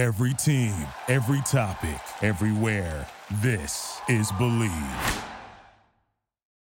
[0.00, 0.72] Every team,
[1.08, 3.06] every topic, everywhere.
[3.42, 5.22] This is Bleav.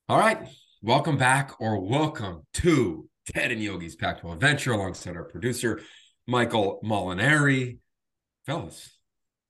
[0.09, 0.49] All right.
[0.81, 5.83] Welcome back or welcome to Ted and Yogi's Pac 12 Adventure alongside our producer,
[6.27, 7.77] Michael Molinari.
[8.47, 8.97] Fellas,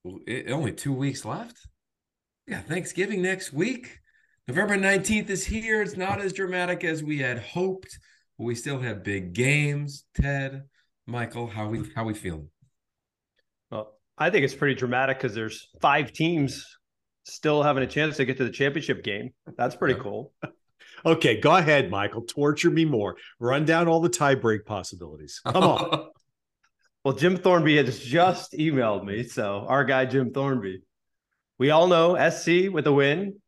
[0.05, 1.57] only two weeks left.
[2.49, 4.01] Yeah, Thanksgiving next week.
[4.49, 5.81] November 19th is here.
[5.81, 8.01] It's not as dramatic as we had hoped,
[8.37, 10.07] but we still have big games.
[10.21, 10.65] Ted,
[11.07, 12.49] Michael, how we how we feeling?
[14.19, 16.65] I think it's pretty dramatic because there's five teams
[17.25, 19.31] still having a chance to get to the championship game.
[19.57, 20.33] That's pretty cool.
[21.07, 22.23] okay, go ahead, Michael.
[22.23, 23.17] Torture me more.
[23.39, 25.41] Run down all the tiebreak possibilities.
[25.45, 26.09] Come on.
[27.05, 29.25] well, Jim Thornby has just emailed me.
[29.25, 30.79] So our guy Jim Thornby.
[31.59, 33.41] We all know SC with a win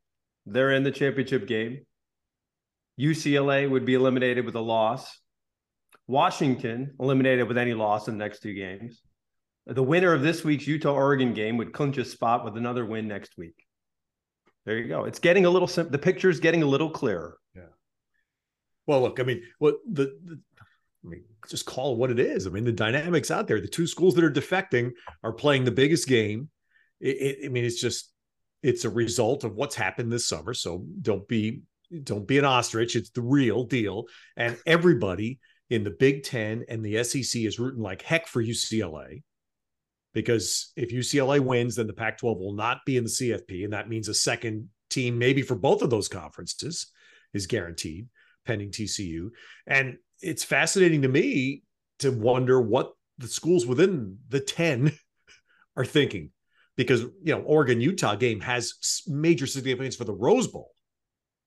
[0.51, 1.85] they're in the championship game.
[2.99, 5.21] UCLA would be eliminated with a loss.
[6.07, 9.03] Washington eliminated with any loss in the next two games.
[9.69, 13.07] The winner of this week's Utah Oregon game would clinch a spot with another win
[13.07, 13.55] next week.
[14.65, 15.05] There you go.
[15.05, 17.37] It's getting a little sim- the picture's getting a little clearer.
[17.55, 17.63] Yeah.
[18.87, 20.41] Well, look, I mean, what the, the
[21.05, 22.47] I mean, just call what it is.
[22.47, 23.61] I mean, the dynamics out there.
[23.61, 26.49] The two schools that are defecting are playing the biggest game.
[27.01, 28.13] It, it, I mean, it's just
[28.63, 30.55] it's a result of what's happened this summer.
[30.55, 31.61] So don't be
[32.03, 32.97] don't be an ostrich.
[32.97, 34.05] It's the real deal.
[34.37, 39.23] And everybody in the Big Ten and the SEC is rooting like heck for UCLA.
[40.15, 43.65] Because if UCLA wins, then the Pac 12 will not be in the CFP.
[43.65, 46.87] And that means a second team, maybe for both of those conferences,
[47.35, 48.09] is guaranteed
[48.47, 49.29] pending TCU.
[49.67, 51.63] And it's fascinating to me
[52.01, 54.93] to wonder what the schools within the 10
[55.77, 56.31] are thinking
[56.79, 60.71] because you know Oregon Utah game has major significance for the Rose Bowl,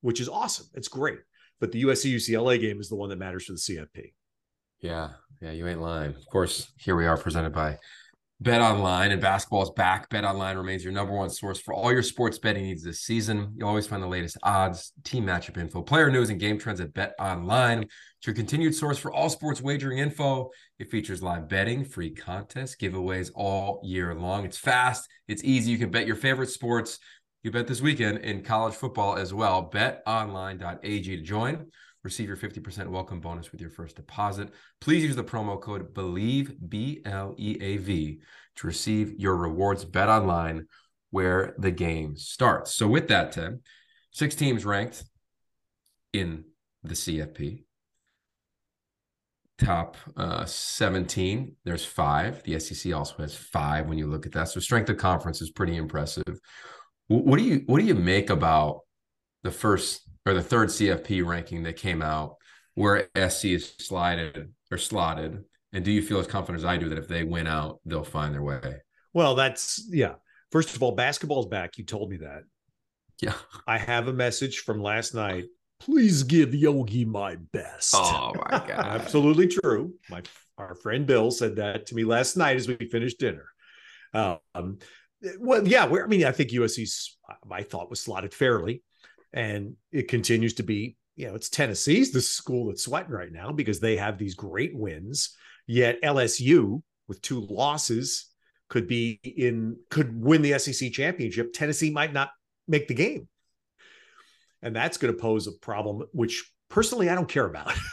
[0.02, 0.68] which is awesome.
[0.76, 1.20] It's great,
[1.60, 4.12] but the USC UCLA game is the one that matters for the CFP.
[4.82, 6.10] Yeah, yeah, you ain't lying.
[6.10, 7.80] Of course, here we are presented by
[8.42, 10.10] Bet Online and basketball is back.
[10.10, 13.54] Bet Online remains your number one source for all your sports betting needs this season.
[13.56, 16.92] You'll always find the latest odds, team matchup info, player news, and game trends at
[16.92, 17.84] Bet Online.
[17.84, 20.50] It's your continued source for all sports wagering info.
[20.80, 24.44] It features live betting, free contests, giveaways all year long.
[24.44, 25.70] It's fast, it's easy.
[25.70, 26.98] You can bet your favorite sports.
[27.44, 29.70] You bet this weekend in college football as well.
[29.72, 31.68] BetOnline.ag to join.
[32.04, 34.50] Receive your 50% welcome bonus with your first deposit.
[34.80, 38.22] Please use the promo code BELIEVE, B L E A V,
[38.56, 39.86] to receive your rewards.
[39.86, 40.66] Bet online
[41.12, 42.74] where the game starts.
[42.74, 43.62] So, with that, Tim,
[44.10, 45.04] six teams ranked
[46.12, 46.46] in
[46.84, 47.66] the CFP.
[49.60, 52.42] Top uh, 17, there's five.
[52.44, 54.50] The SEC also has five when you look at that.
[54.50, 56.40] So, strength of conference is pretty impressive.
[57.10, 58.80] What do you what do you make about
[59.44, 62.38] the first or the third CFP ranking that came out
[62.76, 65.44] where SC is slided or slotted?
[65.74, 68.04] And do you feel as confident as I do that if they win out, they'll
[68.04, 68.78] find their way?
[69.14, 70.16] Well, that's yeah.
[70.52, 71.78] First of all, basketball's back.
[71.78, 72.44] You told me that.
[73.22, 73.36] Yeah.
[73.68, 75.46] I have a message from last night.
[75.80, 77.94] Please give Yogi my best.
[77.96, 78.72] Oh my god.
[78.72, 79.94] Absolutely true.
[80.10, 80.22] My
[80.58, 83.46] our friend Bill said that to me last night as we finished dinner.
[84.14, 84.80] Um,
[85.40, 87.18] well, yeah, I mean, I think USC's
[87.50, 88.84] I thought was slotted fairly
[89.34, 93.52] and it continues to be you know it's tennessee's the school that's sweating right now
[93.52, 95.36] because they have these great wins.
[95.68, 98.28] Yet lsu with two losses
[98.70, 101.54] could be in could win the sec championship.
[101.54, 102.30] Tennessee might not
[102.68, 103.28] make the game.
[104.62, 107.74] And that's going to pose a problem which personally i don't care about.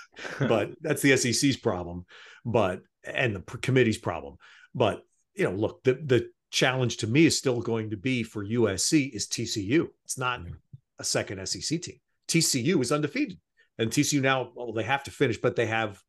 [0.41, 2.05] But that's the sec's problem.
[2.45, 4.37] But and the committee's problem.
[4.75, 5.03] But
[5.39, 9.15] you know look the the challenge to me is still going to be for usc
[9.15, 10.53] is tcu it's not mm.
[10.99, 11.97] A second SEC team.
[12.29, 13.39] TCU is undefeated,
[13.79, 16.01] and TCU now well they have to finish, but they have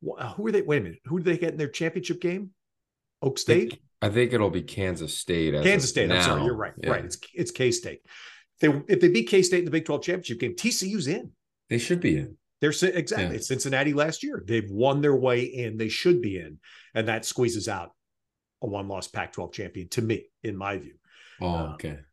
[0.00, 0.62] who are they?
[0.62, 2.50] Wait a minute, who do they get in their championship game?
[3.22, 3.56] Oak State.
[3.56, 5.54] I think, I think it'll be Kansas State.
[5.62, 6.10] Kansas State.
[6.10, 6.72] I'm sorry, you're right.
[6.82, 6.90] Yeah.
[6.90, 7.04] Right.
[7.04, 8.00] It's it's K State.
[8.60, 11.32] If they if they beat K State in the Big 12 championship game, TCU's in.
[11.68, 12.36] They should be in.
[12.60, 13.40] They're exactly yeah.
[13.40, 14.42] Cincinnati last year.
[14.46, 15.76] They've won their way in.
[15.76, 16.58] They should be in,
[16.94, 17.92] and that squeezes out
[18.62, 20.94] a one-loss Pac-12 champion to me, in my view.
[21.40, 21.90] Oh, okay.
[21.90, 22.04] Um,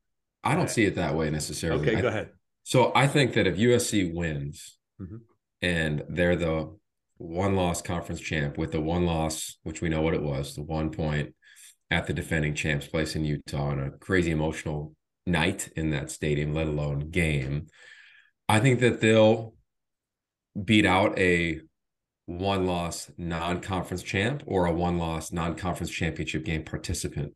[0.44, 1.82] I don't see it that way necessarily.
[1.82, 2.30] Okay, go ahead.
[2.66, 5.18] So I think that if USC wins mm-hmm.
[5.62, 6.76] and they're the
[7.18, 10.64] one loss conference champ with the one loss, which we know what it was, the
[10.64, 11.36] one point
[11.92, 14.96] at the defending champs place in Utah on a crazy emotional
[15.28, 17.68] night in that stadium, let alone game.
[18.50, 19.54] I think that they'll
[20.62, 21.62] beat out a
[22.26, 27.36] one loss non conference champ or a one loss non conference championship game participant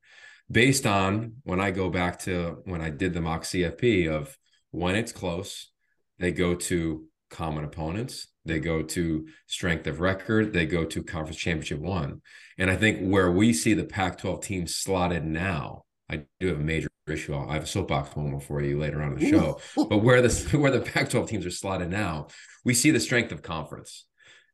[0.50, 4.36] based on when I go back to when I did the mock CFP of
[4.72, 5.72] when it's close,
[6.20, 8.28] they go to common opponents.
[8.46, 12.22] they go to strength of record, they go to conference championship one.
[12.58, 16.60] And I think where we see the Pac 12 team slotted now, I do have
[16.60, 17.36] a major issue.
[17.36, 19.60] I have a soapbox moment for you later on in the show.
[19.76, 22.28] but where the where the Pac 12 teams are slotted now,
[22.66, 24.06] we see the strength of conference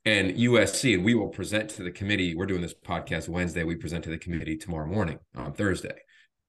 [0.06, 2.36] and USC, and we will present to the committee.
[2.36, 3.64] We're doing this podcast Wednesday.
[3.64, 5.98] We present to the committee tomorrow morning on Thursday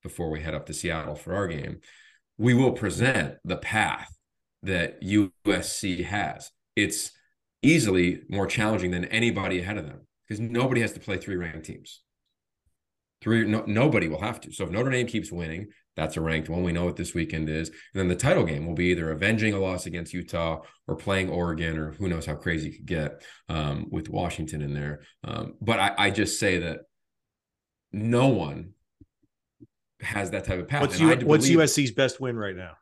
[0.02, 1.80] before we head up to Seattle for our game.
[2.38, 4.08] We will present the path
[4.62, 6.50] that USC has.
[6.74, 7.12] It's
[7.62, 11.66] easily more challenging than anybody ahead of them because nobody has to play three ranked
[11.66, 12.02] teams.
[13.22, 14.52] Three, no, nobody will have to.
[14.52, 16.62] So if Notre Dame keeps winning, that's a ranked one.
[16.62, 17.68] We know what this weekend is.
[17.68, 21.30] And then the title game will be either avenging a loss against Utah or playing
[21.30, 25.00] Oregon, or who knows how crazy it could get um, with Washington in there.
[25.24, 26.80] Um, but I, I, just say that
[27.92, 28.72] no one
[30.00, 30.82] has that type of path.
[30.82, 32.72] What's, U- what's believe, USC's best win right now?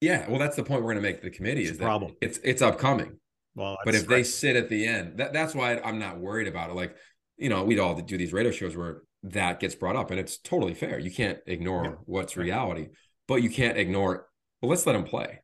[0.00, 2.16] Yeah, well, that's the point we're going to make the committee it's is that problem.
[2.20, 3.18] it's it's upcoming.
[3.54, 4.16] Well, but if right.
[4.16, 6.74] they sit at the end, that, that's why I'm not worried about it.
[6.74, 6.96] Like,
[7.36, 10.38] you know, we'd all do these radio shows where that gets brought up and it's
[10.38, 11.94] totally fair you can't ignore yeah.
[12.06, 12.88] what's reality
[13.28, 14.26] but you can't ignore
[14.60, 15.40] well let's let them play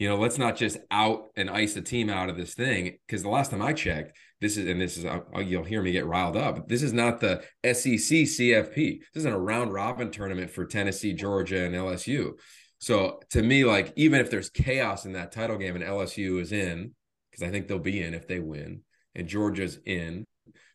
[0.00, 3.22] you know let's not just out and ice the team out of this thing because
[3.22, 6.06] the last time i checked this is and this is uh, you'll hear me get
[6.06, 10.66] riled up this is not the sec cfp this isn't a round robin tournament for
[10.66, 12.32] tennessee georgia and lsu
[12.78, 16.50] so to me like even if there's chaos in that title game and lsu is
[16.50, 16.92] in
[17.30, 18.80] because i think they'll be in if they win
[19.14, 20.24] and georgia's in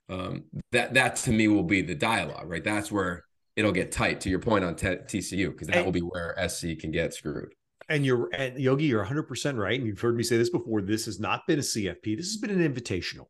[0.09, 2.63] um, that that to me will be the dialogue, right?
[2.63, 3.23] That's where
[3.55, 4.21] it'll get tight.
[4.21, 7.53] To your point on t- TCU, because that will be where SC can get screwed.
[7.87, 9.77] And you're and Yogi, you're 100 percent right.
[9.77, 10.81] And you've heard me say this before.
[10.81, 12.17] This has not been a CFP.
[12.17, 13.27] This has been an invitational.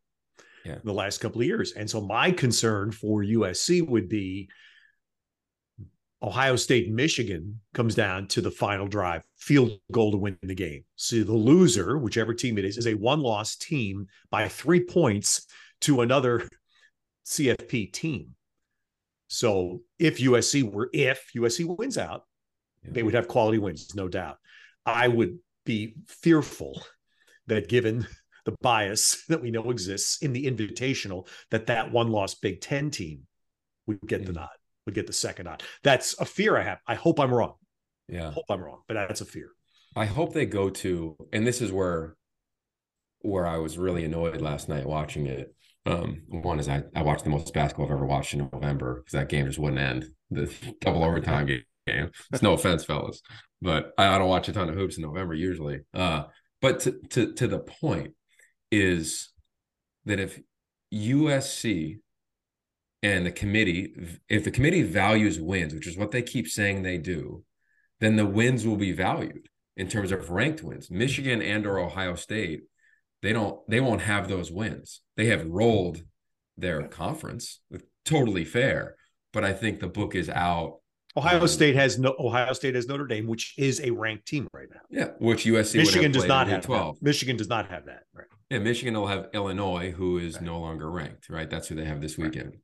[0.64, 0.78] Yeah.
[0.82, 1.74] the last couple of years.
[1.74, 4.48] And so my concern for USC would be
[6.22, 10.84] Ohio State Michigan comes down to the final drive, field goal to win the game.
[10.96, 15.46] So the loser, whichever team it is, is a one loss team by three points
[15.82, 16.48] to another
[17.26, 18.30] CFP team.
[19.28, 22.24] So if USC were if USC wins out,
[22.82, 22.90] yeah.
[22.92, 24.38] they would have quality wins, no doubt.
[24.86, 26.82] I would be fearful
[27.48, 28.06] that given
[28.44, 32.90] the bias that we know exists in the invitational, that that one loss Big Ten
[32.90, 33.22] team
[33.86, 34.26] would get yeah.
[34.26, 34.48] the nod,
[34.86, 35.62] would get the second nod.
[35.82, 36.78] That's a fear I have.
[36.86, 37.54] I hope I'm wrong.
[38.08, 39.50] Yeah, I hope I'm wrong, but that's a fear.
[39.96, 42.16] I hope they go to, and this is where
[43.20, 45.52] where I was really annoyed last night watching it.
[45.84, 49.12] Um, one is I, I watched the most basketball I've ever watched in November because
[49.12, 50.06] that game just wouldn't end.
[50.30, 51.62] The double overtime game.
[51.86, 53.22] It's no offense, fellas,
[53.62, 55.80] but I, I, don't watch a ton of hoops in November usually.
[55.94, 56.24] Uh,
[56.60, 58.14] but to, to to the point
[58.70, 59.30] is
[60.04, 60.40] that if
[60.92, 61.98] USC
[63.02, 63.94] and the committee,
[64.28, 67.44] if the committee values wins, which is what they keep saying they do,
[68.00, 70.90] then the wins will be valued in terms of ranked wins.
[70.90, 72.62] Michigan and or Ohio State
[73.22, 75.00] they don't they won't have those wins.
[75.16, 76.02] They have rolled
[76.56, 77.60] their conference.
[78.04, 78.96] Totally fair.
[79.32, 80.76] But I think the book is out.
[81.16, 84.68] Ohio State has no Ohio State has Notre Dame, which is a ranked team right
[84.72, 84.80] now.
[84.90, 86.96] Yeah, which USC Michigan does not have 12.
[86.96, 87.02] That.
[87.02, 88.02] Michigan does not have that.
[88.14, 88.26] Right.
[88.50, 90.44] Yeah, Michigan will have Illinois, who is right.
[90.44, 91.28] no longer ranked.
[91.28, 92.50] Right, that's who they have this weekend.
[92.50, 92.60] Right.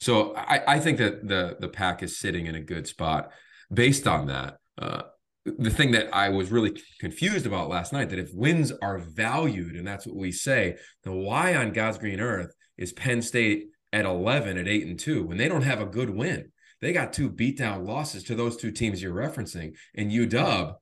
[0.00, 3.30] So I, I think that the the pack is sitting in a good spot
[3.72, 4.56] based on that.
[4.76, 5.02] Uh,
[5.44, 9.76] the thing that I was really confused about last night that if wins are valued,
[9.76, 14.04] and that's what we say, then why on God's green earth is Penn State at
[14.04, 16.51] 11 at 8 and 2 when they don't have a good win?
[16.82, 20.74] They got two beatdown losses to those two teams you're referencing, and UW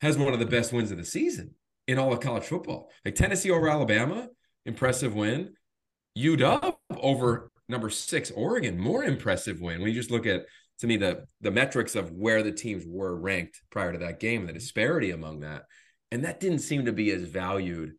[0.00, 1.54] has one of the best wins of the season
[1.86, 2.90] in all of college football.
[3.04, 4.28] Like Tennessee over Alabama,
[4.66, 5.54] impressive win.
[6.18, 9.80] UW over number six Oregon, more impressive win.
[9.80, 10.44] When you just look at
[10.80, 14.46] to me the the metrics of where the teams were ranked prior to that game,
[14.46, 15.66] the disparity among that,
[16.10, 17.92] and that didn't seem to be as valued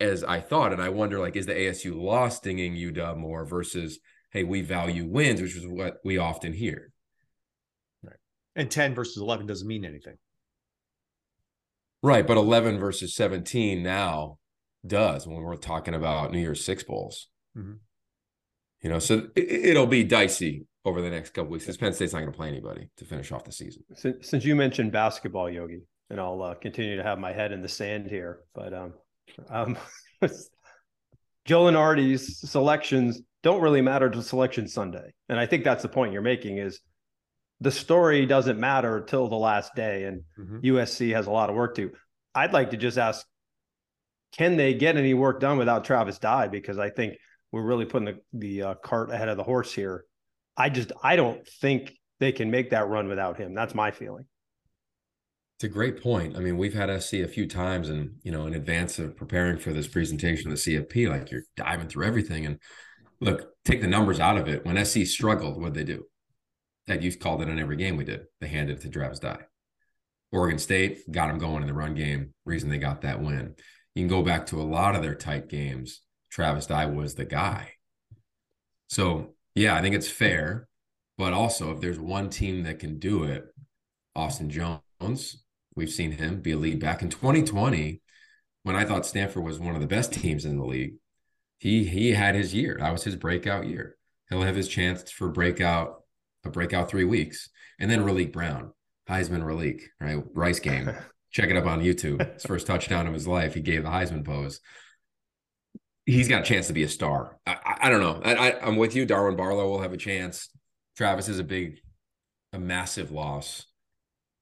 [0.00, 0.72] as I thought.
[0.72, 3.98] And I wonder, like, is the ASU loss stinging UW more versus,
[4.30, 6.92] hey, we value wins, which is what we often hear.
[8.56, 8.62] Right.
[8.62, 10.16] And 10 versus 11 doesn't mean anything.
[12.02, 12.26] Right.
[12.26, 14.38] But 11 versus 17 now
[14.86, 17.28] does when we're talking about New Year's Six Bowls.
[17.56, 17.74] Mm-hmm.
[18.82, 22.12] You know, so it, will be dicey over the next couple weeks because Penn State's
[22.12, 23.82] not going to play anybody to finish off the season.
[23.94, 25.80] Since, since you mentioned basketball, Yogi,
[26.10, 28.92] and I'll uh, continue to have my head in the sand here, but um,
[29.48, 29.78] um,
[31.46, 36.12] Joe Lunardi's selections don't really matter to Selection Sunday, and I think that's the point
[36.12, 36.80] you're making is
[37.60, 40.58] the story doesn't matter till the last day, and mm-hmm.
[40.60, 41.92] USC has a lot of work to.
[42.34, 43.24] I'd like to just ask,
[44.32, 46.48] can they get any work done without Travis Dye?
[46.48, 47.16] Because I think
[47.52, 50.04] we're really putting the the uh, cart ahead of the horse here
[50.56, 53.54] I just I don't think they can make that run without him.
[53.54, 54.26] That's my feeling.
[55.56, 56.36] It's a great point.
[56.36, 59.58] I mean, we've had SC a few times, and you know, in advance of preparing
[59.58, 62.46] for this presentation of the CFP, like you're diving through everything.
[62.46, 62.58] And
[63.20, 64.64] look, take the numbers out of it.
[64.64, 66.04] When SC struggled, what did they do?
[66.86, 68.26] That youth called it in every game we did.
[68.40, 69.44] They handed it to Travis Dye.
[70.32, 72.34] Oregon State got them going in the run game.
[72.44, 73.54] Reason they got that win.
[73.94, 76.00] You can go back to a lot of their tight games.
[76.30, 77.70] Travis Dye was the guy.
[78.88, 80.68] So yeah, I think it's fair.
[81.16, 83.44] But also, if there's one team that can do it,
[84.16, 85.44] Austin Jones,
[85.76, 88.00] we've seen him be a lead back in 2020
[88.64, 90.94] when I thought Stanford was one of the best teams in the league.
[91.58, 92.76] He he had his year.
[92.80, 93.96] That was his breakout year.
[94.28, 96.03] He'll have his chance for breakout
[96.44, 97.48] a breakout three weeks,
[97.78, 98.72] and then Raleek Brown,
[99.08, 100.22] Heisman Raleek, right?
[100.34, 100.90] Rice game.
[101.30, 102.34] Check it up on YouTube.
[102.34, 103.54] His first touchdown of his life.
[103.54, 104.60] He gave the Heisman pose.
[106.06, 107.38] He's got a chance to be a star.
[107.44, 108.20] I, I, I don't know.
[108.24, 109.04] I, I, I'm with you.
[109.04, 110.48] Darwin Barlow will have a chance.
[110.96, 111.80] Travis is a big,
[112.52, 113.66] a massive loss,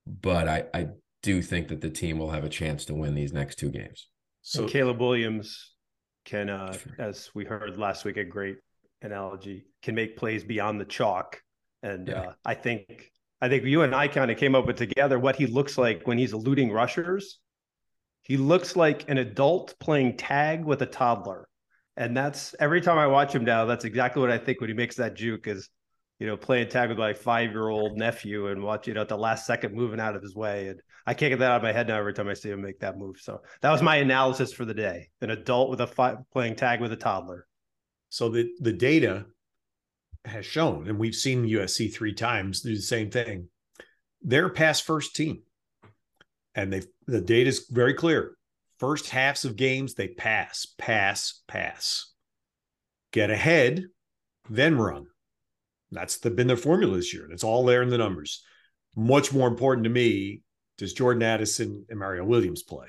[0.07, 0.89] but I, I
[1.23, 4.09] do think that the team will have a chance to win these next two games.
[4.43, 5.73] So and Caleb Williams
[6.25, 8.59] can, uh, as we heard last week, a great
[9.01, 11.41] analogy, can make plays beyond the chalk.
[11.83, 12.21] And yeah.
[12.21, 13.11] uh, I think
[13.41, 16.07] I think you and I kind of came up with together what he looks like
[16.07, 17.39] when he's eluding rushers.
[18.23, 21.49] He looks like an adult playing tag with a toddler.
[21.97, 24.75] And that's every time I watch him now, that's exactly what I think when he
[24.75, 25.69] makes that juke is
[26.23, 29.09] you know, playing tag with my five year old nephew and watch, you know, at
[29.09, 30.69] the last second moving out of his way.
[30.69, 32.63] And I can't get that out of my head now every time I see him
[32.63, 33.17] make that move.
[33.19, 35.09] So that was my analysis for the day.
[35.21, 37.49] An adult with a five playing tag with a toddler.
[38.11, 39.27] So the the data
[40.25, 43.49] has shown, and we've seen USC three times do the same thing.
[44.23, 45.43] They're a pass first team.
[46.55, 48.37] And they the data is very clear.
[48.79, 52.13] First halves of games, they pass, pass, pass.
[53.13, 53.85] Get ahead,
[54.49, 55.07] then run
[55.93, 57.25] that's the, been their formula this year.
[57.25, 58.43] And it's all there in the numbers.
[58.97, 60.41] Much more important to me,
[60.79, 62.87] does Jordan Addison and Mario Williams play?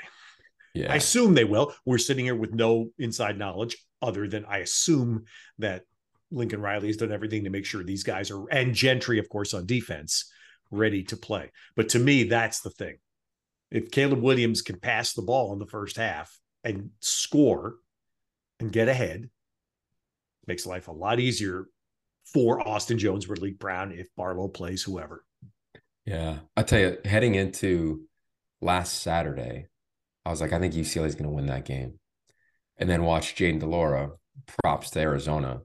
[0.73, 0.91] Yeah.
[0.91, 1.73] I assume they will.
[1.85, 5.25] We're sitting here with no inside knowledge other than I assume
[5.59, 5.83] that
[6.33, 9.53] Lincoln Riley has done everything to make sure these guys are, and Gentry, of course,
[9.53, 10.31] on defense,
[10.71, 11.51] ready to play.
[11.75, 12.97] But to me, that's the thing.
[13.71, 17.75] If Caleb Williams can pass the ball in the first half and score
[18.59, 19.29] and get ahead,
[20.47, 21.67] makes life a lot easier
[22.25, 25.23] for Austin Jones, Raleek Brown, if Barlow plays whoever.
[26.05, 26.39] Yeah.
[26.57, 28.07] I tell you, heading into
[28.61, 29.67] last Saturday,
[30.25, 31.99] I was like, I think UCLA is going to win that game.
[32.77, 34.11] And then watch Jayden de Laura,
[34.61, 35.61] props to Arizona,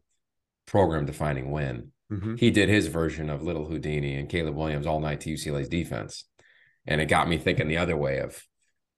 [0.69, 1.93] program defining win.
[2.13, 2.37] Mm-hmm.
[2.37, 6.25] He did his version of Little Houdini and Caleb Williams all night to UCLA's defense.
[6.87, 8.43] And it got me thinking the other way of,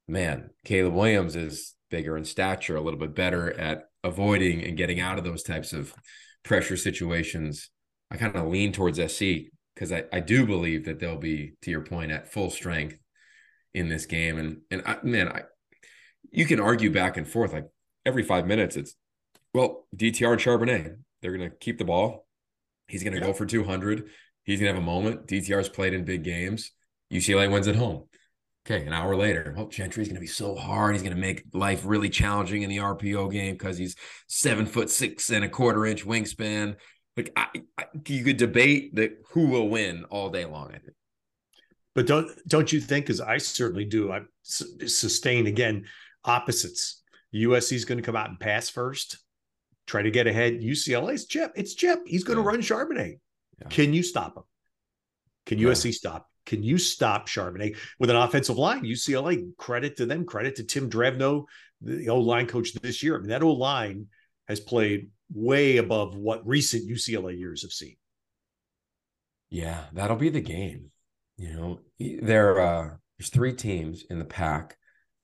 [0.06, 5.00] man, Caleb Williams is bigger in stature, a little bit better at avoiding and getting
[5.00, 5.94] out of those types of
[6.42, 7.70] pressure situations,
[8.10, 11.70] I kind of lean towards SC because I, I do believe that they'll be, to
[11.70, 12.98] your point, at full strength
[13.74, 14.38] in this game.
[14.38, 15.42] And and I, man, I
[16.30, 17.66] you can argue back and forth like
[18.04, 18.76] every five minutes.
[18.76, 18.94] It's
[19.52, 22.26] well, DTR and Charbonnet, they're gonna keep the ball.
[22.88, 23.26] He's gonna yeah.
[23.26, 24.08] go for 200.
[24.44, 25.26] He's gonna have a moment.
[25.26, 26.72] DTR's played in big games.
[27.12, 28.04] UCLA wins at home.
[28.66, 30.94] Okay, an hour later, oh, Gentry's going to be so hard.
[30.94, 33.96] He's going to make life really challenging in the RPO game because he's
[34.28, 36.76] seven foot six and a quarter inch wingspan.
[37.16, 37.46] Like I,
[37.78, 40.68] I, you could debate that who will win all day long.
[40.68, 40.94] I think.
[41.94, 43.06] But don't don't you think?
[43.06, 44.12] Because I certainly do.
[44.12, 45.86] I sustain again
[46.24, 47.02] opposites.
[47.34, 49.18] USC is going to come out and pass first,
[49.90, 50.60] try to get ahead.
[50.60, 51.52] UCLA's Chip.
[51.56, 52.00] It's Chip.
[52.06, 52.44] He's going yeah.
[52.44, 53.18] to run Charbonnet.
[53.60, 53.68] Yeah.
[53.68, 54.44] Can you stop him?
[55.46, 55.68] Can yeah.
[55.68, 56.28] USC stop?
[56.46, 58.84] Can you stop Charbonnet with an offensive line?
[58.84, 61.44] UCLA, credit to them, credit to Tim Drevno,
[61.80, 63.16] the old line coach this year.
[63.16, 64.06] I mean, that old line
[64.48, 67.96] has played way above what recent UCLA years have seen.
[69.50, 70.90] Yeah, that'll be the game.
[71.36, 74.76] You know, there uh, there's three teams in the pack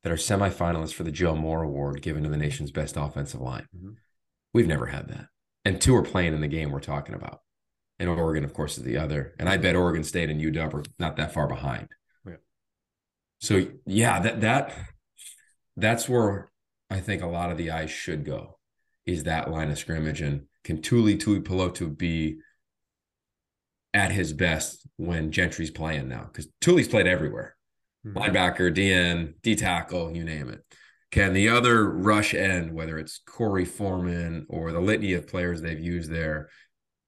[0.03, 3.67] that are semifinalists for the Joe Moore Award given to the nation's best offensive line.
[3.77, 3.93] Mm-hmm.
[4.57, 5.27] We've never had that.
[5.67, 7.41] And two are playing in the game we're talking about
[7.99, 9.35] and Oregon, of course, is the other.
[9.39, 11.89] And I bet Oregon State and UW are not that far behind.
[12.27, 12.37] Yeah.
[13.39, 14.75] So yeah, that that
[15.77, 16.51] that's where
[16.91, 18.59] I think a lot of the eyes should go
[19.07, 22.39] is that line of scrimmage and can Tuli Tuipulotu be
[23.95, 26.25] at his best when Gentry's playing now?
[26.25, 27.57] Because Tuli's played everywhere.
[28.07, 28.19] Mm-hmm.
[28.19, 30.65] Linebacker, DN, D tackle, you name it.
[31.17, 35.81] Can the other rush end, whether it's Korey Foreman or the litany of players they've
[35.81, 36.51] used there,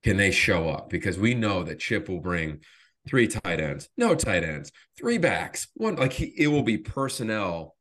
[0.02, 0.88] can they show up?
[0.88, 2.60] Because we know that Chip will bring
[3.06, 7.76] three tight ends, no tight ends, three backs, one like he, it will be personnel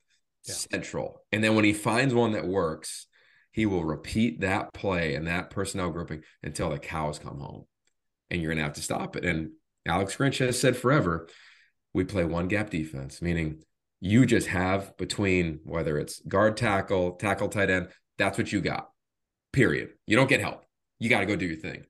[0.45, 0.55] yeah.
[0.55, 1.21] central.
[1.31, 3.07] And then when he finds one that works,
[3.53, 7.67] he will repeat that play and that personnel grouping until the cows come home.
[8.29, 9.23] And you're gonna have to stop it.
[9.23, 9.51] And
[9.85, 11.29] Alex Grinch has said forever,
[11.93, 13.63] we play one gap defense, meaning
[13.99, 18.89] you just have between whether it's guard tackle, tackle tight end, that's what you got.
[19.53, 19.89] Period.
[20.05, 20.63] You don't get help.
[20.99, 21.85] You got to go do your thing.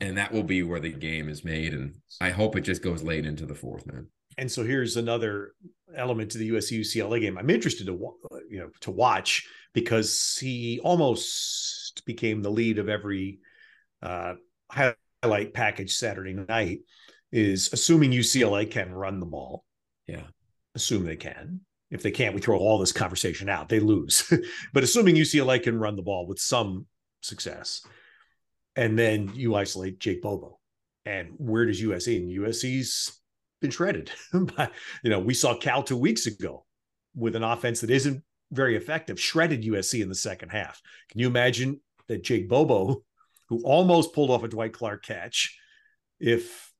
[0.00, 1.74] And that will be where the game is made.
[1.74, 4.08] And I hope it just goes late into the fourth, man.
[4.38, 5.52] And so here's another
[5.94, 7.38] element to the USC UCLA game.
[7.38, 8.14] I'm interested to
[8.48, 13.40] you know to watch because he almost became the lead of every
[14.02, 14.34] uh,
[14.70, 16.80] highlight package Saturday night.
[17.30, 19.64] Is assuming UCLA can run the ball.
[20.06, 20.24] Yeah,
[20.74, 21.60] assume they can.
[21.90, 23.68] If they can't, we throw all this conversation out.
[23.68, 24.32] They lose.
[24.72, 26.86] but assuming UCLA can run the ball with some
[27.20, 27.84] success,
[28.76, 30.58] and then you isolate Jake Bobo,
[31.04, 32.16] and where does USC?
[32.16, 33.20] And USC's
[33.60, 34.10] been shredded.
[34.32, 34.70] by,
[35.02, 36.64] you know, we saw Cal two weeks ago
[37.14, 40.80] with an offense that isn't very effective, shredded USC in the second half.
[41.10, 43.02] Can you imagine that Jake Bobo,
[43.48, 45.58] who almost pulled off a Dwight Clark catch,
[46.20, 46.71] if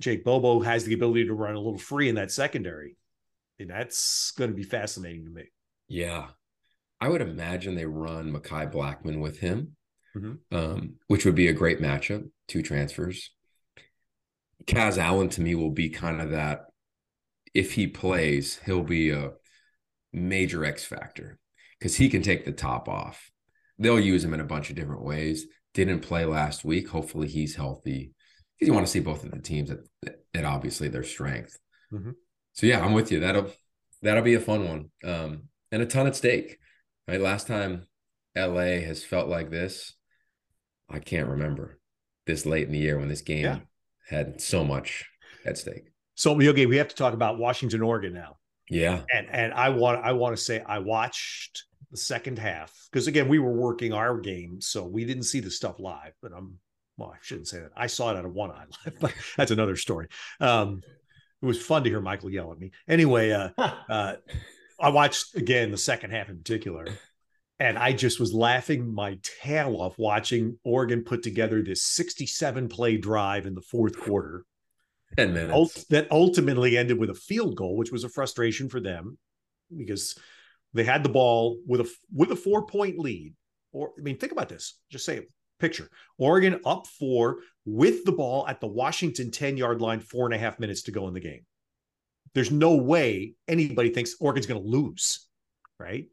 [0.00, 2.96] Jake Bobo has the ability to run a little free in that secondary,
[3.58, 5.44] and that's going to be fascinating to me.
[5.86, 6.28] Yeah.
[7.00, 9.76] I would imagine they run Mekhi Blackman with him,
[10.16, 10.56] mm-hmm.
[10.56, 13.30] um, which would be a great matchup, two transfers.
[14.66, 16.66] Kaz Allen to me will be kind of that.
[17.54, 19.32] If he plays, he'll be a
[20.12, 21.38] major X factor
[21.78, 23.30] because he can take the top off.
[23.78, 25.46] They'll use him in a bunch of different ways.
[25.72, 26.88] Didn't play last week.
[26.90, 28.12] Hopefully, he's healthy.
[28.60, 29.78] You want to see both of the teams at,
[30.34, 31.58] at obviously their strength.
[31.92, 32.10] Mm-hmm.
[32.52, 33.20] So yeah, I'm with you.
[33.20, 33.50] That'll
[34.02, 36.58] that'll be a fun one, um, and a ton at stake.
[37.08, 37.86] Right, last time
[38.36, 39.94] LA has felt like this,
[40.88, 41.78] I can't remember
[42.26, 43.58] this late in the year when this game yeah
[44.10, 45.06] had so much
[45.46, 45.92] at stake.
[46.14, 48.36] So Yogi, we have to talk about Washington, Oregon now.
[48.68, 49.02] Yeah.
[49.12, 53.28] And and I want I want to say I watched the second half because again
[53.28, 56.12] we were working our game, so we didn't see the stuff live.
[56.20, 56.58] But I'm
[57.00, 57.70] well, I shouldn't say that.
[57.74, 60.08] I saw it out of one eye live, but that's another story.
[60.38, 60.82] Um,
[61.42, 62.72] it was fun to hear Michael yell at me.
[62.86, 64.16] Anyway, uh, uh,
[64.78, 66.86] I watched again the second half in particular,
[67.58, 72.98] and I just was laughing my tail off watching Oregon put together this 67 play
[72.98, 74.44] drive in the fourth quarter.
[75.16, 75.84] 10 minutes.
[75.86, 79.18] That ultimately ended with a field goal, which was a frustration for them
[79.76, 80.16] because
[80.72, 83.34] they had the ball with a with a four point lead.
[83.72, 84.78] Or I mean, think about this.
[84.90, 85.26] Just say
[85.60, 90.34] picture Oregon up four with the ball at the Washington 10 yard line, four and
[90.34, 91.44] a half minutes to go in the game.
[92.34, 95.26] There's no way anybody thinks Oregon's going to lose,
[95.78, 96.06] right?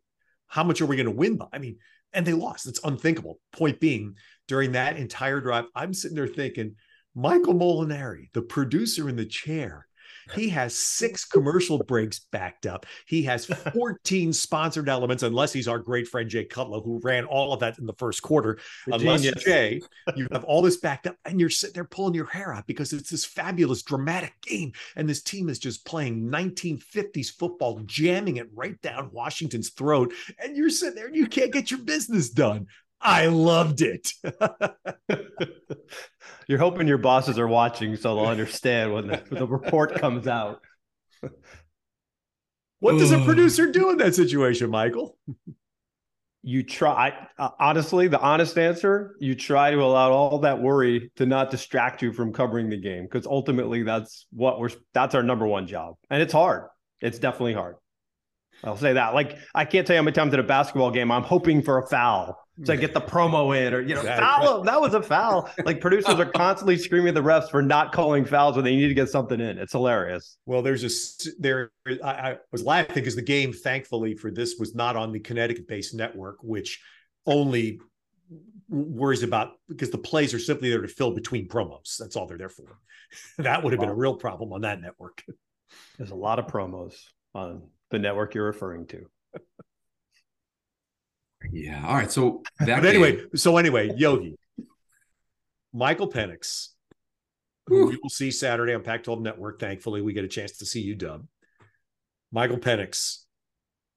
[0.48, 1.48] how much are we going to win by?
[1.54, 1.78] I mean,
[2.14, 2.68] and they lost.
[2.68, 3.40] It's unthinkable.
[3.52, 4.16] Point being,
[4.48, 6.76] during that entire drive, I'm sitting there thinking,
[7.14, 9.87] Michael Molinari, the producer in the chair,
[10.34, 12.86] he has six commercial breaks backed up.
[13.06, 17.54] He has 14 sponsored elements, unless he's our great friend Jay Cutler, who ran all
[17.54, 18.60] of that in the first quarter.
[18.86, 19.44] The unless genius.
[19.44, 19.82] Jay,
[20.16, 22.94] you have all this backed up, and you're sitting there pulling your hair out because
[22.94, 24.72] it's this fabulous, dramatic game.
[24.96, 30.14] And this team is just playing 1950s football, jamming it right down Washington's throat.
[30.44, 32.68] And you're sitting there and you can't get your business done.
[33.02, 34.12] I loved it.
[36.48, 40.28] You're hoping your bosses are watching so they'll understand when the, when the report comes
[40.28, 40.62] out.
[42.80, 45.18] what does a producer do in that situation, Michael?
[46.44, 51.26] You try, uh, honestly, the honest answer, you try to allow all that worry to
[51.26, 55.46] not distract you from covering the game because ultimately that's what we're, that's our number
[55.46, 55.96] one job.
[56.10, 56.70] And it's hard.
[57.02, 57.76] It's definitely hard.
[58.64, 59.14] I'll say that.
[59.14, 61.78] Like, I can't tell you how many times at a basketball game I'm hoping for
[61.80, 64.64] a foul to get the promo in, or you know, foul.
[64.64, 65.50] That was a foul.
[65.64, 68.88] Like producers are constantly screaming at the refs for not calling fouls when they need
[68.88, 69.58] to get something in.
[69.58, 70.38] It's hilarious.
[70.46, 71.72] Well, there's a there.
[72.04, 75.94] I, I was laughing because the game, thankfully for this, was not on the Connecticut-based
[75.94, 76.82] network, which
[77.26, 77.80] only
[78.70, 81.98] worries about because the plays are simply there to fill between promos.
[81.98, 82.80] That's all they're there for.
[83.38, 83.86] that would have wow.
[83.86, 85.24] been a real problem on that network.
[85.98, 86.96] There's a lot of promos
[87.34, 89.06] on the network you're referring to.
[91.52, 91.86] Yeah.
[91.86, 92.12] All right.
[92.12, 94.38] So that anyway, so anyway, Yogi,
[95.74, 96.70] Michael Penix,
[97.68, 99.60] who we will see Saturday on Pac-12 Network.
[99.60, 101.26] Thankfully, we get a chance to see you, Dub.
[102.32, 103.24] Michael Penix.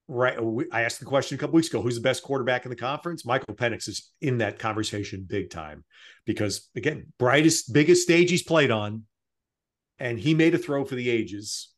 [0.08, 0.36] Right.
[0.72, 1.82] I asked the question a couple weeks ago.
[1.82, 3.24] Who's the best quarterback in the conference?
[3.24, 5.84] Michael Penix is in that conversation big time
[6.26, 9.04] because again, brightest, biggest stage he's played on,
[10.00, 11.68] and he made a throw for the ages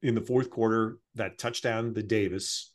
[0.00, 0.98] in the fourth quarter.
[1.16, 2.72] That touchdown, the Davis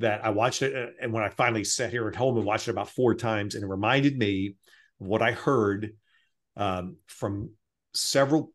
[0.00, 0.74] that I watched it.
[0.74, 3.54] Uh, and when I finally sat here at home and watched it about four times,
[3.54, 4.56] and it reminded me
[5.00, 5.92] of what I heard
[6.56, 7.50] um, from
[7.94, 8.52] several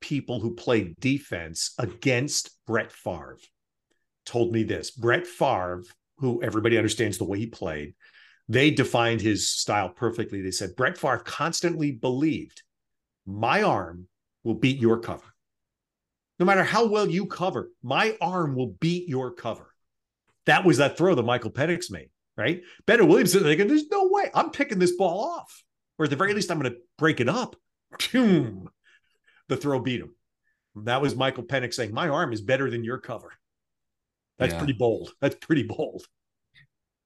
[0.00, 3.38] people who played defense against Brett Favre.
[4.26, 5.84] Told me this Brett Favre,
[6.18, 7.94] who everybody understands the way he played,
[8.48, 10.42] they defined his style perfectly.
[10.42, 12.62] They said Brett Favre constantly believed
[13.26, 14.08] my arm
[14.42, 15.34] will beat your cover.
[16.38, 19.74] No matter how well you cover, my arm will beat your cover.
[20.48, 22.62] That was that throw that Michael Penix made, right?
[22.86, 25.62] Bennett Williamson thinking, there's no way I'm picking this ball off.
[25.98, 27.54] Or at the very least, I'm going to break it up.
[28.12, 28.70] Boom.
[29.48, 30.14] The throw beat him.
[30.74, 33.30] That was Michael Penix saying, My arm is better than your cover.
[34.38, 34.58] That's yeah.
[34.58, 35.12] pretty bold.
[35.20, 36.06] That's pretty bold.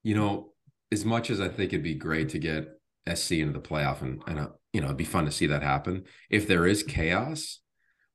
[0.04, 0.52] You know,
[0.92, 2.68] as much as I think it'd be great to get
[3.12, 5.64] SC into the playoff and, and uh, you know, it'd be fun to see that
[5.64, 6.04] happen.
[6.30, 7.58] If there is chaos,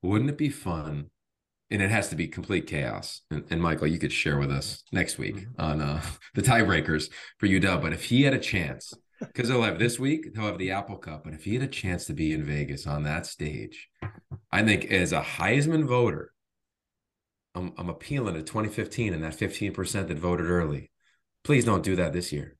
[0.01, 1.09] wouldn't it be fun?
[1.69, 3.21] And it has to be complete chaos.
[3.30, 5.62] And, and Michael, you could share with us next week mm-hmm.
[5.62, 6.01] on uh,
[6.34, 7.82] the tiebreakers for UW.
[7.82, 10.97] But if he had a chance, because he'll have this week, he'll have the Apple
[10.97, 11.23] Cup.
[11.23, 13.89] But if he had a chance to be in Vegas on that stage,
[14.51, 16.32] I think as a Heisman voter,
[17.56, 20.91] I'm, I'm appealing to 2015 and that 15% that voted early.
[21.43, 22.56] Please don't do that this year.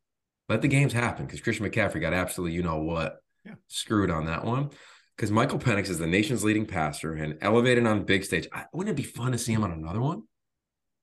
[0.50, 3.56] Let the games happen because Christian McCaffrey got absolutely, you know what, yeah.
[3.68, 4.70] screwed on that one.
[5.18, 8.48] Because Michael Penix is the nation's leading passer and elevated on big stage.
[8.54, 10.24] I, wouldn't it be fun to see him on another one?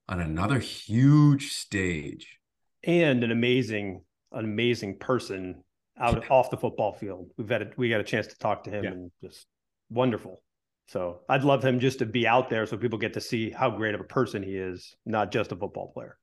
[0.09, 2.39] On another huge stage.
[2.85, 5.65] And an amazing, an amazing person
[5.99, 7.31] out off the football field.
[7.37, 8.91] We've had a, we got a chance to talk to him yeah.
[8.91, 9.47] and just
[9.91, 10.43] wonderful.
[10.87, 13.71] So I'd love him just to be out there so people get to see how
[13.71, 16.19] great of a person he is, not just a football player.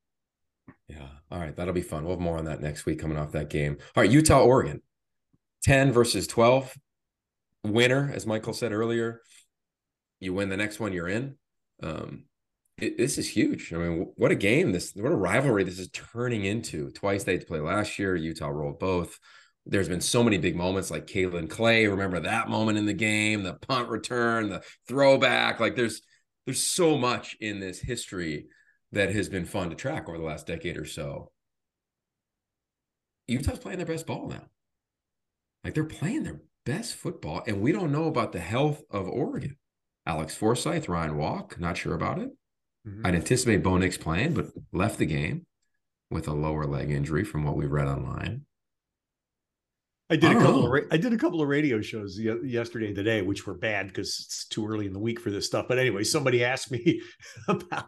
[0.88, 1.08] Yeah.
[1.30, 1.56] All right.
[1.56, 2.04] That'll be fun.
[2.04, 3.77] We'll have more on that next week coming off that game.
[3.95, 4.12] All right.
[4.12, 4.82] Utah, Oregon,
[5.63, 6.77] 10 versus 12.
[7.63, 9.21] Winner, as Michael said earlier,
[10.19, 11.36] you win the next one, you're in.
[11.82, 12.26] Um,
[12.78, 13.74] it, this is huge.
[13.74, 14.71] I mean, what a game!
[14.71, 16.89] This, what a rivalry this is turning into.
[16.91, 18.15] Twice they had to play last year.
[18.15, 19.19] Utah rolled both
[19.65, 21.88] there's been so many big moments like Kaelin Clay.
[21.88, 25.60] Remember that moment in the game, the punt return, the throwback.
[25.60, 26.02] Like there's
[26.45, 28.47] there's so much in this history
[28.91, 31.32] that has been fun to track over the last decade or so.
[33.28, 34.43] Utah's playing their best ball now.
[35.63, 39.58] Like they're playing their best football, and we don't know about the health of Oregon.
[40.06, 42.30] Alex Forsyth, Ryan Walk, not sure about it.
[42.88, 43.06] Mm-hmm.
[43.06, 45.45] I'd anticipate Bo Nix playing, but left the game
[46.10, 48.45] with a lower leg injury from what we read online.
[50.10, 50.76] I did I a couple know.
[50.76, 54.10] of I did a couple of radio shows yesterday and today, which were bad because
[54.10, 55.67] it's too early in the week for this stuff.
[55.69, 57.02] But anyway, somebody asked me
[57.47, 57.86] about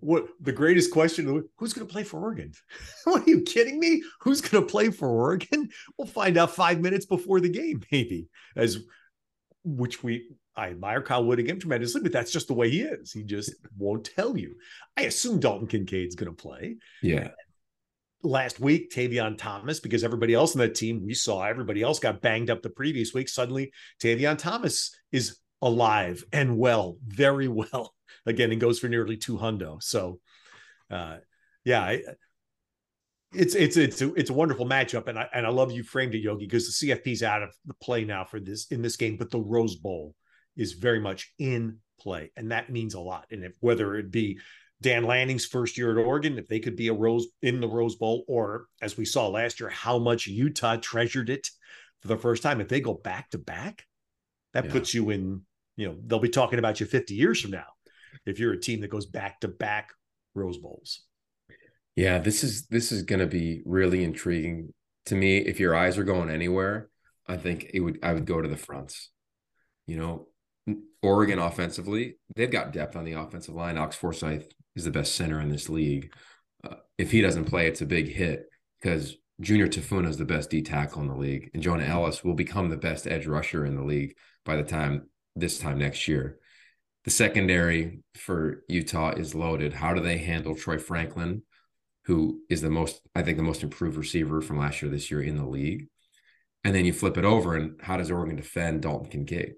[0.00, 2.52] what the greatest question: Who's going to play for Oregon?
[3.04, 4.02] what are you kidding me?
[4.20, 5.68] Who's going to play for Oregon?
[5.96, 8.28] We'll find out five minutes before the game, maybe.
[8.56, 8.78] As
[9.64, 13.12] which we I admire Kyle Whittingham tremendously, but that's just the way he is.
[13.12, 14.56] He just won't tell you.
[14.96, 16.76] I assume Dalton Kincaid's going to play.
[17.02, 17.30] Yeah
[18.22, 22.20] last week, Tavion Thomas, because everybody else in that team, we saw everybody else got
[22.20, 23.28] banged up the previous week.
[23.28, 23.72] Suddenly,
[24.02, 27.94] Tavion Thomas is alive and well, very well.
[28.26, 29.82] Again, it goes for nearly two hundo.
[29.82, 30.20] So,
[30.90, 31.18] uh,
[31.64, 32.02] yeah, I,
[33.32, 36.14] it's it's it's a, it's a wonderful matchup, and I and I love you framed
[36.14, 39.16] it, Yogi, because the CFP's out of the play now for this in this game,
[39.16, 40.14] but the Rose Bowl
[40.56, 43.26] is very much in play, and that means a lot.
[43.30, 44.38] And if whether it be
[44.80, 47.96] Dan Lanning's first year at Oregon, if they could be a rose in the Rose
[47.96, 51.48] Bowl, or as we saw last year, how much Utah treasured it
[52.00, 52.60] for the first time.
[52.60, 53.84] If they go back to back,
[54.54, 54.72] that yeah.
[54.72, 55.42] puts you in,
[55.78, 57.66] you know, they'll be talking about you 50 years from now
[58.26, 59.92] if you're a team that goes back to back
[60.34, 61.02] Rose Bowls.
[61.94, 64.74] Yeah, this is this is going to be really intriguing
[65.06, 65.38] to me.
[65.38, 66.90] If your eyes are going anywhere,
[67.28, 69.10] I think it would I would go to the fronts.
[69.86, 73.78] You know, Oregon offensively, they've got depth on the offensive line.
[73.78, 76.12] Alex Forsyth is the best center in this league.
[76.68, 78.46] Uh, if he doesn't play, it's a big hit
[78.80, 82.34] because Junior Tafuna is the best D tackle in the league, and Jonah Elliss will
[82.34, 85.08] become the best edge rusher in the league by the time
[85.40, 86.38] this time next year.
[87.04, 89.72] The secondary for Utah is loaded.
[89.72, 91.42] How do they handle Troy Franklin,
[92.04, 95.22] who is the most, I think, the most improved receiver from last year, this year
[95.22, 95.88] in the league?
[96.64, 99.54] And then you flip it over, and how does Oregon defend Dalton Kincaid?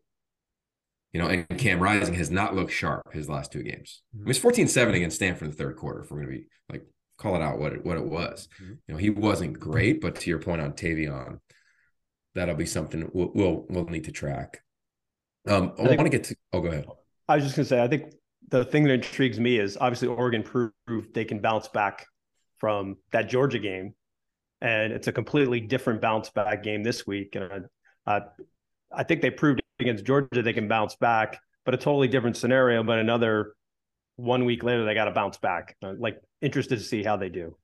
[1.13, 4.03] You know, and Cam Rising has not looked sharp his last two games.
[4.15, 6.03] I mean, it's 14 7 against Stanford in the third quarter.
[6.03, 6.87] If we're going to be like,
[7.19, 8.49] call it out what it, what it was.
[8.63, 8.73] Mm-hmm.
[8.87, 11.41] You know, he wasn't great, but to your point on Tavion,
[12.35, 14.63] that'll be something we'll, we'll, we'll need to track.
[15.49, 16.87] Um, I, I want to get to, oh, go ahead.
[17.29, 18.13] I was just going to say, I think
[18.49, 22.07] the thing that intrigues me is obviously Oregon proved they can bounce back
[22.59, 23.95] from that Georgia game.
[24.61, 27.35] And it's a completely different bounce back game this week.
[27.35, 27.67] And
[28.07, 28.21] uh,
[28.93, 32.83] I think they proved against Georgia, they can bounce back, but a totally different scenario.
[32.83, 33.55] But another
[34.17, 35.77] one week later, they got to bounce back.
[35.83, 37.57] Uh, like interested to see how they do.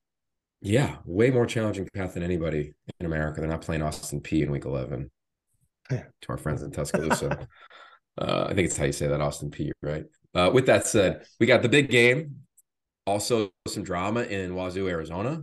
[0.61, 3.41] Yeah, way more challenging path than anybody in America.
[3.41, 5.11] They're not playing Austin Peay in week 11
[5.89, 7.47] to our friends in Tuscaloosa.
[8.21, 10.05] uh, I think it's how you say that, Austin Peay, right?
[10.33, 12.37] Uh, with that said, we got the big game.
[13.05, 15.41] Also, some drama in Wazoo, Arizona.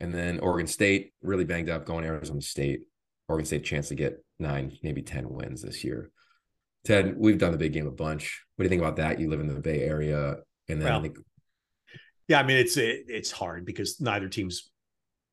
[0.00, 2.80] And then Oregon State really banged up going Arizona State.
[3.28, 6.10] Oregon State chance to get nine, maybe 10 wins this year.
[6.84, 8.42] Ted, we've done the big game a bunch.
[8.56, 9.20] What do you think about that?
[9.20, 10.36] You live in the Bay Area,
[10.68, 11.18] and then Well, I think
[12.28, 14.69] Yeah, I mean it's it, it's hard because neither team's.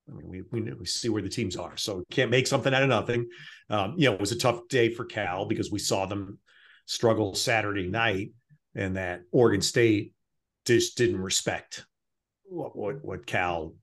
[0.10, 2.84] I mean, we, we we see where the teams are, so can't make something out
[2.84, 3.28] of nothing.
[3.70, 6.40] Um, you know, it was a tough day for Cal because we saw them
[6.86, 8.32] struggle Saturday night,
[8.76, 10.14] and that Oregon State
[10.66, 11.86] just didn't respect
[12.44, 13.74] what what, what Cal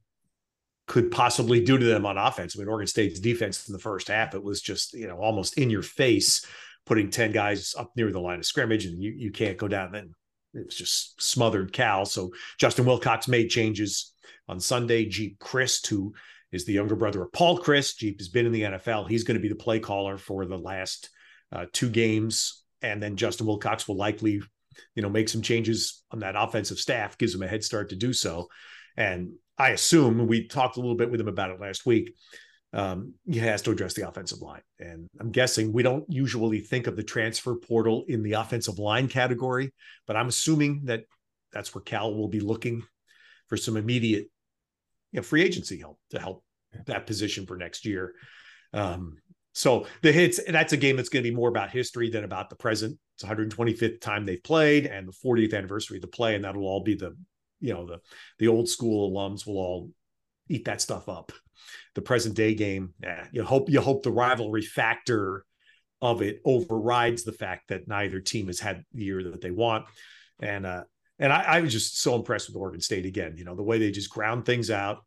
[0.86, 2.56] could possibly do to them on offense.
[2.56, 5.56] I mean, Oregon State's defense in the first half, it was just, you know, almost
[5.56, 6.44] in your face,
[6.84, 9.92] putting 10 guys up near the line of scrimmage, and you, you can't go down.
[9.92, 10.14] Then
[10.52, 12.04] it was just smothered Cal.
[12.04, 14.12] So Justin Wilcox made changes
[14.48, 15.06] on Sunday.
[15.06, 16.14] Geep Chryst, who
[16.52, 19.08] is the younger brother of Paul Chryst, Geep has been in the NFL.
[19.08, 21.10] He's going to be the play caller for the last
[21.52, 22.62] uh, two games.
[22.80, 24.40] And then Justin Wilcox will likely,
[24.94, 27.96] you know, make some changes on that offensive staff, gives him a head start to
[27.96, 28.48] do so.
[28.96, 32.14] And I assume we talked a little bit with him about it last week.
[32.72, 34.62] Um, he has to address the offensive line.
[34.80, 39.08] And I'm guessing we don't usually think of the transfer portal in the offensive line
[39.08, 39.72] category,
[40.06, 41.04] but I'm assuming that
[41.52, 42.82] that's where Cal will be looking
[43.48, 44.26] for some immediate
[45.12, 46.44] you know, free agency help to help
[46.86, 48.14] that position for next year.
[48.72, 49.16] Um,
[49.52, 52.50] so the hits, that's a game that's going to be more about history than about
[52.50, 52.98] the present.
[53.14, 56.82] It's 125th time they've played and the 40th anniversary of the play, and that'll all
[56.82, 57.16] be the,
[57.60, 58.00] you know, the
[58.40, 59.90] the old school alums will all
[60.48, 61.30] eat that stuff up.
[61.94, 65.44] The present day game, yeah, you hope you hope the rivalry factor
[66.02, 69.86] of it overrides the fact that neither team has had the year that they want.
[70.42, 70.84] And uh,
[71.18, 73.34] and I, I was just so impressed with Oregon State again.
[73.36, 74.98] You know, the way they just ground things out.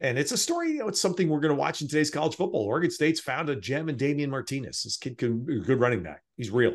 [0.00, 2.34] And it's a story, you know, it's something we're going to watch in today's college
[2.34, 2.62] football.
[2.62, 4.82] Oregon State's found a gem in Damien Martinez.
[4.82, 6.22] This kid can be a good running back.
[6.36, 6.74] He's real.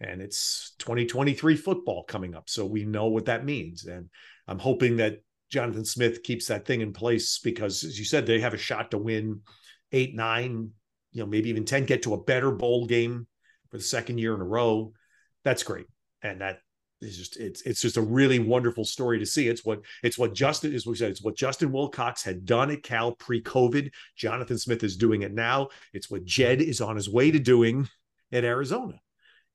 [0.00, 2.48] And it's 2023 football coming up.
[2.48, 3.84] So we know what that means.
[3.84, 4.08] And
[4.48, 5.18] I'm hoping that
[5.50, 8.90] Jonathan Smith keeps that thing in place because, as you said, they have a shot
[8.90, 9.40] to win
[9.92, 10.70] eight, nine,
[11.12, 13.26] you know, maybe even 10, get to a better bowl game
[13.70, 14.92] for the second year in a row.
[15.44, 15.86] That's great.
[16.22, 16.58] And that
[17.00, 19.48] is just it's it's just a really wonderful story to see.
[19.48, 22.82] It's what it's what Justin is we said, it's what Justin Wilcox had done at
[22.82, 23.90] Cal pre-COVID.
[24.16, 25.68] Jonathan Smith is doing it now.
[25.92, 27.88] It's what Jed is on his way to doing
[28.32, 29.00] at Arizona.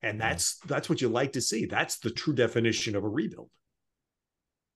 [0.02, 1.66] And that's that's what you like to see.
[1.66, 3.50] That's the true definition of a rebuild.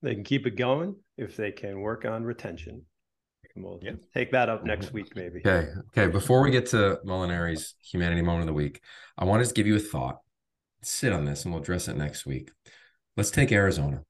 [0.02, 2.82] They can keep it going if they can work on retention.
[3.56, 3.94] We'll Yeah.
[4.14, 4.96] take that up next mm-hmm.
[4.96, 5.40] week, maybe.
[5.40, 5.68] Okay.
[5.88, 6.06] Okay.
[6.06, 8.80] Before we get to Molinari's humanity moment of the week,
[9.16, 10.20] I want to give you a thought.
[10.82, 12.50] Sit on this and we'll address it next week.
[13.16, 14.02] Let's take Arizona.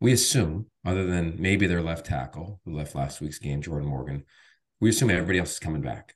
[0.00, 4.24] We assume, other than maybe their left tackle who left last week's game, Jordan Morgan,
[4.80, 6.14] we assume everybody else is coming back.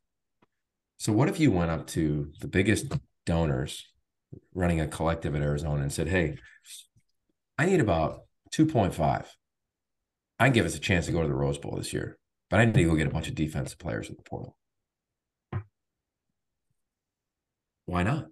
[0.99, 2.93] So, what if you went up to the biggest
[3.27, 3.89] donors
[4.55, 6.37] running a collective at Arizona and said, Hey,
[7.59, 8.23] I need about
[8.55, 9.27] 2.5.
[10.39, 12.19] I can give us a chance to go to the Rose Bowl this year,
[12.51, 14.57] but I need to go get a bunch of defensive players in the portal.
[17.87, 18.27] Why not?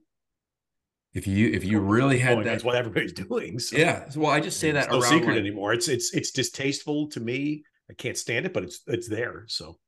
[1.12, 3.58] If you if you really had that, that's what everybody's doing.
[3.58, 4.08] So yeah.
[4.16, 5.72] Well, I just say that it's no secret like- anymore.
[5.72, 7.64] It's it's it's distasteful to me.
[7.90, 9.44] I can't stand it, but it's it's there.
[9.48, 9.78] So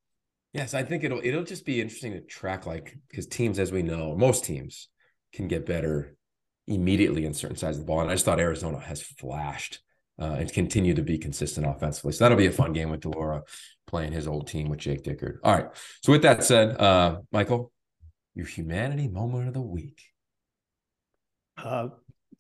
[0.52, 3.82] Yes, I think it'll it'll just be interesting to track like because teams, as we
[3.82, 4.88] know, most teams
[5.32, 6.14] can get better
[6.66, 8.02] immediately in certain sides of the ball.
[8.02, 9.80] And I just thought Arizona has flashed
[10.20, 12.12] uh, and continue to be consistent offensively.
[12.12, 13.42] So that'll be a fun game with de Laura
[13.87, 15.38] playing his old team with Jake Dickert.
[15.42, 15.66] All right.
[16.02, 17.72] So with that said, uh, Michael,
[18.35, 20.02] your humanity moment of the week.
[21.56, 21.88] Uh,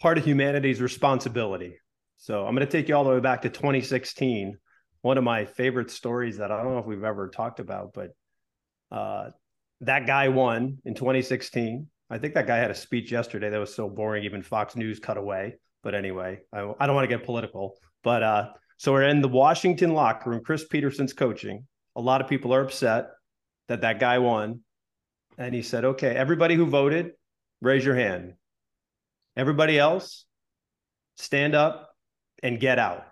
[0.00, 1.76] part of humanity's responsibility.
[2.16, 4.56] So I'm going to take you all the way back to 2016.
[5.02, 8.10] One of my favorite stories that I don't know if we've ever talked about, but
[8.90, 9.30] uh,
[9.80, 11.88] that guy won in 2016.
[12.10, 15.00] I think that guy had a speech yesterday that was so boring, even Fox News
[15.00, 15.54] cut away.
[15.82, 17.76] But anyway, I, I don't want to get political.
[18.04, 20.42] But uh, so we're in the Washington locker room.
[20.44, 21.66] Chris Petersen's coaching.
[21.96, 23.08] A lot of people are upset
[23.68, 24.60] that that guy won.
[25.38, 27.12] And he said, okay, everybody who voted,
[27.60, 28.34] raise your hand.
[29.36, 30.24] Everybody else,
[31.16, 31.90] stand up
[32.42, 33.06] and get out.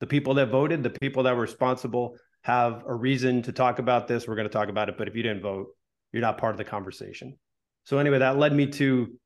[0.00, 4.08] The people that voted, the people that were responsible, have a reason to talk about
[4.08, 4.26] this.
[4.26, 4.96] We're going to talk about it.
[4.96, 5.68] But if you didn't vote,
[6.12, 7.38] you're not part of the conversation.
[7.84, 9.18] So, anyway, that led me to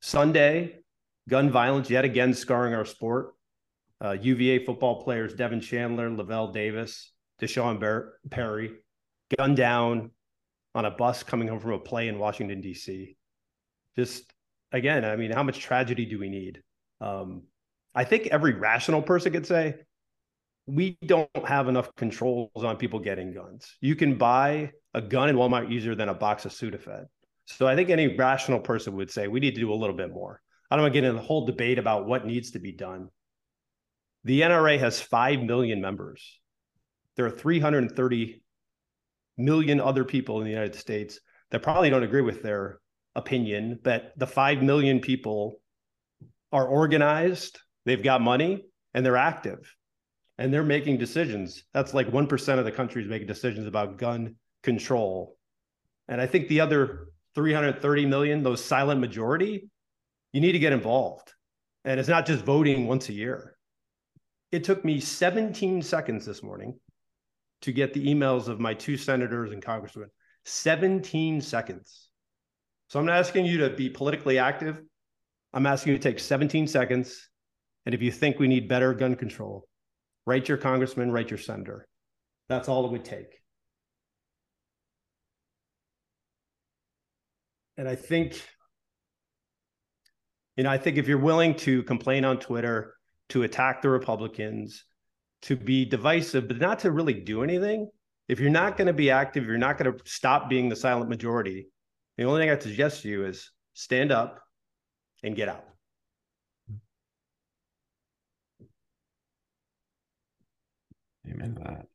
[0.00, 0.80] Sunday
[1.28, 3.34] gun violence yet again scarring our sport.
[4.02, 8.72] Uh, UVA football players Devin Chandler, Lavel Davis, D'Sean Bar- Perry
[9.36, 10.10] gunned down
[10.74, 13.16] on a bus coming home from a play in Washington, D.C.
[13.96, 14.33] Just
[14.72, 16.62] again, I mean, how much tragedy do we need?
[17.00, 17.42] Um,
[17.94, 19.76] I think every rational person could say
[20.66, 23.76] we don't have enough controls on people getting guns.
[23.80, 27.06] You can buy a gun in Walmart easier than a box of Sudafed.
[27.46, 30.10] So I think any rational person would say we need to do a little bit
[30.10, 30.40] more.
[30.70, 33.10] I don't want to get into the whole debate about what needs to be done.
[34.24, 36.40] The NRA has 5 million members.
[37.16, 38.42] There are 330
[39.36, 42.80] million other people in the United States that probably don't agree with their
[43.16, 45.54] opinion that the 5 million people
[46.52, 49.74] are organized, they've got money, and they're active
[50.38, 51.64] and they're making decisions.
[51.72, 55.36] That's like 1% of the country is making decisions about gun control.
[56.08, 59.68] And I think the other 330 million, those silent majority,
[60.32, 61.32] you need to get involved.
[61.84, 63.56] And it's not just voting once a year.
[64.50, 66.78] It took me 17 seconds this morning
[67.62, 70.08] to get the emails of my two senators and congressmen.
[70.44, 72.08] 17 seconds.
[72.94, 74.80] So I'm not asking you to be politically active.
[75.52, 77.28] I'm asking you to take 17 seconds.
[77.86, 79.66] And if you think we need better gun control,
[80.26, 81.88] write your congressman, write your senator.
[82.48, 83.40] That's all it would take.
[87.76, 88.40] And I think,
[90.56, 92.94] you know, I think if you're willing to complain on Twitter,
[93.30, 94.84] to attack the Republicans,
[95.42, 97.90] to be divisive, but not to really do anything,
[98.28, 101.10] if you're not going to be active, you're not going to stop being the silent
[101.10, 101.66] majority.
[102.16, 104.40] The only thing I suggest to you is stand up
[105.22, 105.64] and get out.
[111.28, 111.86] Amen to that.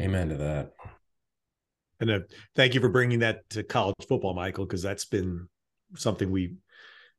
[0.00, 0.72] Amen to that.
[2.00, 2.18] And uh,
[2.54, 5.48] thank you for bringing that to college football, Michael, because that's been
[5.94, 6.56] something we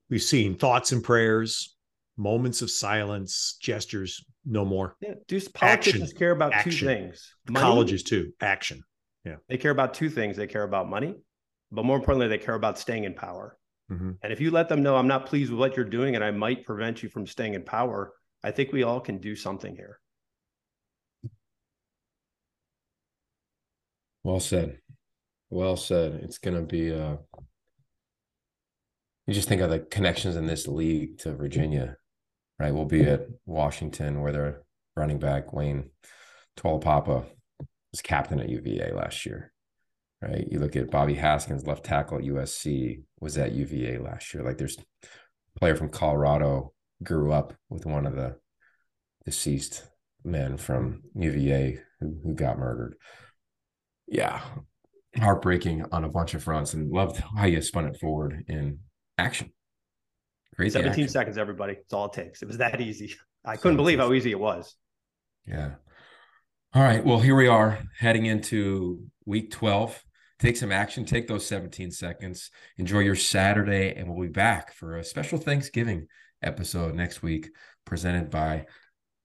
[0.09, 1.75] we've seen thoughts and prayers,
[2.15, 4.95] moments of silence, gestures, no more.
[5.01, 6.17] Yeah, do politicians Action.
[6.17, 6.71] care about Action.
[6.71, 7.33] two things?
[7.49, 8.31] Money, Colleges too.
[8.39, 8.83] Action.
[9.27, 10.37] Yeah, they care about two things.
[10.37, 11.15] They care about money,
[11.69, 13.57] but more importantly, they care about staying in power.
[13.91, 14.11] Mm-hmm.
[14.21, 16.31] And if you let them know, I'm not pleased with what you're doing, and I
[16.31, 19.99] might prevent you from staying in power, I think we all can do something here.
[24.23, 24.79] Well said.
[25.49, 26.21] Well said.
[26.23, 27.17] It's going to be, uh,
[29.25, 31.97] you just think of the connections in this league to Virginia,
[32.59, 32.73] right?
[32.73, 34.63] We'll be at Washington where their
[34.95, 35.89] running back, Wayne
[36.57, 37.25] Taulapapa,
[37.97, 39.51] was captain at UVA last year,
[40.21, 40.47] right?
[40.49, 44.43] You look at Bobby Haskins, left tackle at USC, was at UVA last year.
[44.43, 48.37] Like there's a player from Colorado grew up with one of the
[49.25, 49.83] deceased
[50.23, 52.95] men from UVA who, who got murdered.
[54.07, 54.41] Yeah,
[55.17, 58.79] heartbreaking on a bunch of fronts, and loved how you spun it forward in
[59.17, 59.51] action.
[60.55, 61.09] Crazy 17 action.
[61.09, 61.73] seconds, everybody.
[61.73, 62.41] It's all it takes.
[62.41, 63.15] It was that easy.
[63.43, 64.75] I couldn't believe how easy it was.
[65.47, 65.75] Yeah.
[66.77, 67.03] All right.
[67.03, 69.99] Well, here we are heading into week 12.
[70.37, 74.97] Take some action, take those 17 seconds, enjoy your Saturday, and we'll be back for
[74.97, 76.05] a special Thanksgiving
[76.43, 77.49] episode next week
[77.83, 78.67] presented by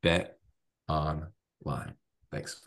[0.03, 0.39] Bet
[0.89, 1.93] Online.
[2.31, 2.67] Thanks.